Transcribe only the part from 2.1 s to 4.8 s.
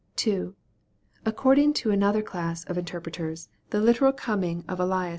class of interpreters, a literal coming of